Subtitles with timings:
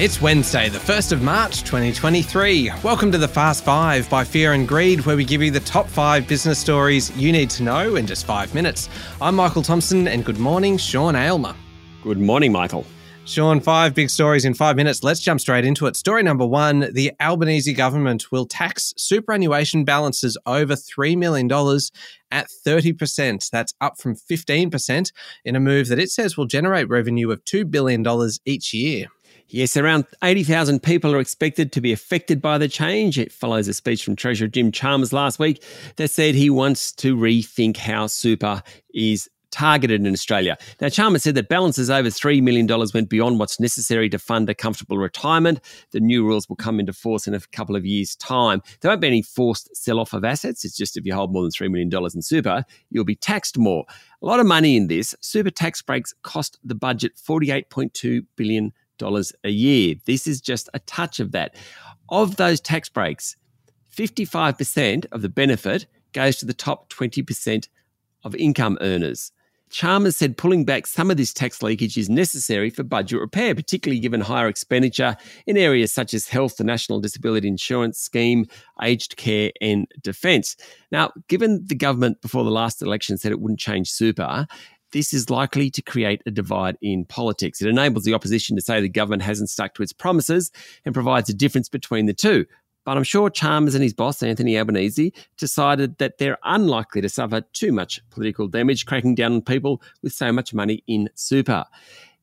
[0.00, 2.70] It's Wednesday, the 1st of March 2023.
[2.84, 5.88] Welcome to the Fast Five by Fear and Greed, where we give you the top
[5.88, 8.88] five business stories you need to know in just five minutes.
[9.20, 11.52] I'm Michael Thompson, and good morning, Sean Aylmer.
[12.04, 12.86] Good morning, Michael.
[13.24, 15.02] Sean, five big stories in five minutes.
[15.02, 15.96] Let's jump straight into it.
[15.96, 21.50] Story number one The Albanese government will tax superannuation balances over $3 million
[22.30, 23.50] at 30%.
[23.50, 25.12] That's up from 15%
[25.44, 28.06] in a move that it says will generate revenue of $2 billion
[28.46, 29.08] each year.
[29.50, 33.18] Yes, around 80,000 people are expected to be affected by the change.
[33.18, 35.64] It follows a speech from Treasurer Jim Chalmers last week
[35.96, 40.58] that said he wants to rethink how super is targeted in Australia.
[40.82, 44.54] Now, Chalmers said that balances over $3 million went beyond what's necessary to fund a
[44.54, 45.60] comfortable retirement.
[45.92, 48.60] The new rules will come into force in a couple of years' time.
[48.82, 50.62] There won't be any forced sell off of assets.
[50.66, 53.86] It's just if you hold more than $3 million in super, you'll be taxed more.
[54.22, 55.14] A lot of money in this.
[55.20, 59.94] Super tax breaks cost the budget $48.2 billion a year.
[60.06, 61.54] This is just a touch of that.
[62.08, 63.36] Of those tax breaks,
[63.94, 67.68] 55% of the benefit goes to the top 20%
[68.24, 69.32] of income earners.
[69.70, 74.00] Chalmers said pulling back some of this tax leakage is necessary for budget repair, particularly
[74.00, 75.16] given higher expenditure
[75.46, 78.46] in areas such as health, the National Disability Insurance Scheme,
[78.82, 80.56] aged care, and defence.
[80.90, 84.46] Now, given the government before the last election said it wouldn't change super,
[84.92, 87.60] this is likely to create a divide in politics.
[87.60, 90.50] It enables the opposition to say the government hasn't stuck to its promises
[90.84, 92.46] and provides a difference between the two.
[92.84, 97.42] But I'm sure Chalmers and his boss, Anthony Albanese, decided that they're unlikely to suffer
[97.52, 101.66] too much political damage cracking down on people with so much money in super.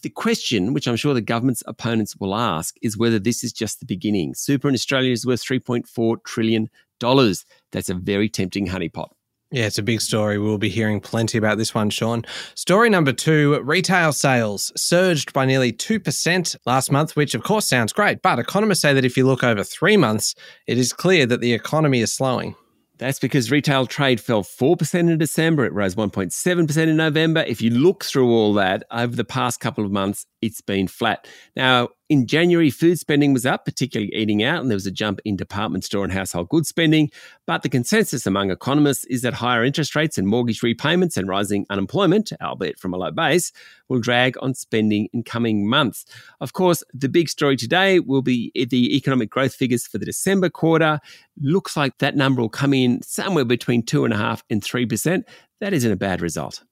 [0.00, 3.80] The question, which I'm sure the government's opponents will ask, is whether this is just
[3.80, 4.34] the beginning.
[4.34, 6.70] Super in Australia is worth $3.4 trillion.
[7.00, 9.10] That's a very tempting honeypot.
[9.52, 10.38] Yeah, it's a big story.
[10.38, 12.24] We'll be hearing plenty about this one, Sean.
[12.56, 17.92] Story number two retail sales surged by nearly 2% last month, which of course sounds
[17.92, 18.22] great.
[18.22, 20.34] But economists say that if you look over three months,
[20.66, 22.56] it is clear that the economy is slowing.
[22.98, 25.64] That's because retail trade fell 4% in December.
[25.64, 27.44] It rose 1.7% in November.
[27.46, 31.28] If you look through all that over the past couple of months, it's been flat.
[31.54, 35.20] Now, in January, food spending was up, particularly eating out, and there was a jump
[35.24, 37.10] in department store and household goods spending.
[37.46, 41.66] But the consensus among economists is that higher interest rates and mortgage repayments and rising
[41.68, 43.50] unemployment, albeit from a low base,
[43.88, 46.04] will drag on spending in coming months.
[46.40, 50.48] Of course, the big story today will be the economic growth figures for the December
[50.48, 51.00] quarter.
[51.40, 55.24] Looks like that number will come in somewhere between 2.5 and 3%.
[55.60, 56.62] That isn't a bad result.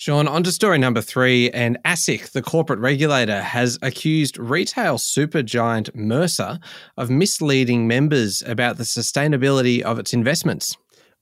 [0.00, 1.50] Sean, on to story number three.
[1.50, 6.60] And ASIC, the corporate regulator, has accused retail supergiant Mercer
[6.96, 10.76] of misleading members about the sustainability of its investments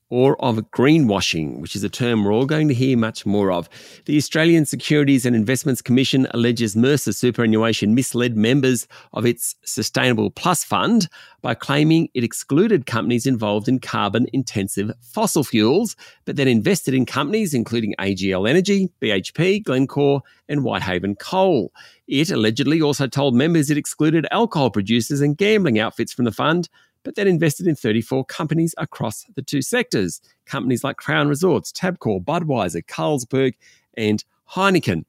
[0.08, 3.68] or of greenwashing, which is a term we're all going to hear much more of.
[4.04, 10.62] The Australian Securities and Investments Commission alleges Mercer Superannuation misled members of its Sustainable Plus
[10.62, 11.08] fund
[11.42, 17.04] by claiming it excluded companies involved in carbon intensive fossil fuels, but then invested in
[17.04, 21.72] companies including AGL Energy, BHP, Glencore, and Whitehaven Coal.
[22.06, 26.68] It allegedly also told members it excluded alcohol producers and gambling outfits from the fund
[27.06, 30.20] but then invested in 34 companies across the two sectors.
[30.44, 33.54] Companies like Crown Resorts, Tabcorp, Budweiser, Carlsberg,
[33.96, 35.04] and Heineken.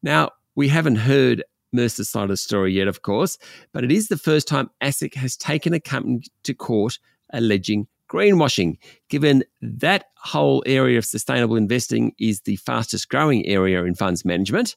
[0.00, 3.36] Now, we haven't heard Mercer's side of the story yet, of course,
[3.72, 7.00] but it is the first time ASIC has taken a company to court
[7.32, 8.78] alleging greenwashing,
[9.08, 14.76] given that whole area of sustainable investing is the fastest growing area in funds management.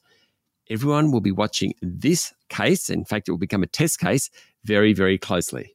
[0.72, 2.90] Everyone will be watching this case.
[2.90, 4.32] In fact, it will become a test case
[4.64, 5.73] very, very closely.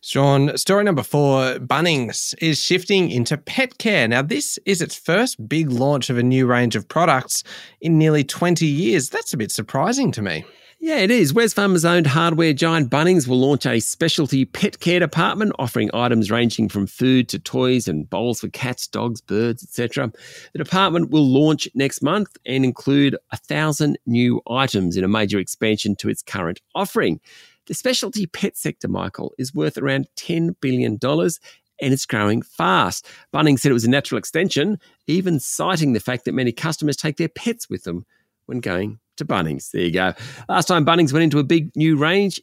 [0.00, 4.08] Sean, story number four Bunnings is shifting into pet care.
[4.08, 7.44] Now, this is its first big launch of a new range of products
[7.80, 9.08] in nearly 20 years.
[9.10, 10.44] That's a bit surprising to me.
[10.84, 11.32] Yeah, it is.
[11.32, 16.68] Wesfarmers owned hardware giant Bunnings will launch a specialty pet care department offering items ranging
[16.68, 20.10] from food to toys and bowls for cats, dogs, birds, etc.
[20.52, 25.38] The department will launch next month and include a thousand new items in a major
[25.38, 27.20] expansion to its current offering.
[27.66, 33.06] The specialty pet sector, Michael, is worth around $10 billion and it's growing fast.
[33.32, 37.16] Bunnings said it was a natural extension, even citing the fact that many customers take
[37.16, 38.04] their pets with them
[38.46, 39.70] when going to Bunnings.
[39.70, 40.12] There you go.
[40.48, 42.40] Last time Bunnings went into a big new range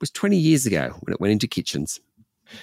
[0.00, 2.00] was 20 years ago when it went into kitchens.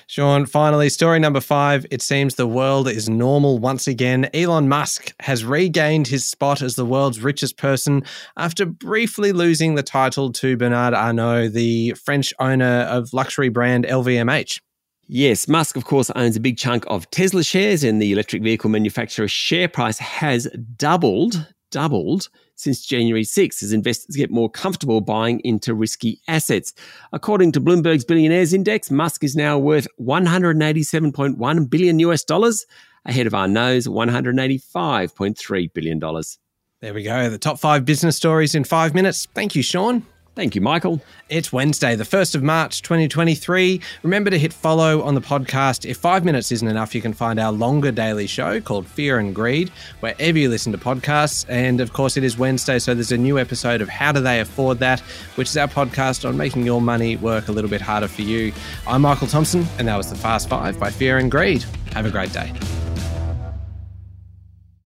[0.08, 1.86] Sean, finally, story number five.
[1.92, 4.30] It seems the world is normal once again.
[4.34, 8.04] Elon Musk has regained his spot as the world's richest person
[8.38, 14.60] after briefly losing the title to Bernard Arnault, the French owner of luxury brand LVMH.
[15.08, 18.72] Yes, Musk, of course, owns a big chunk of Tesla shares, and the electric vehicle
[18.72, 20.48] manufacturer's share price has
[20.78, 26.74] doubled doubled since January 6 as investors get more comfortable buying into risky assets.
[27.12, 32.66] According to Bloomberg's Billionaires Index, Musk is now worth 187.1 billion US dollars,
[33.04, 36.40] ahead of Arnault's 185.3 billion dollars.
[36.80, 37.30] There we go.
[37.30, 39.28] The top five business stories in five minutes.
[39.36, 40.06] Thank you, Sean.
[40.36, 41.02] Thank you, Michael.
[41.30, 43.80] It's Wednesday, the 1st of March, 2023.
[44.04, 45.90] Remember to hit follow on the podcast.
[45.90, 49.34] If five minutes isn't enough, you can find our longer daily show called Fear and
[49.34, 49.70] Greed,
[50.02, 51.46] wherever you listen to podcasts.
[51.48, 54.42] And of course, it is Wednesday, so there's a new episode of How Do They
[54.42, 55.00] Afford That,
[55.36, 58.52] which is our podcast on making your money work a little bit harder for you.
[58.86, 61.64] I'm Michael Thompson, and that was the Fast Five by Fear and Greed.
[61.94, 62.52] Have a great day.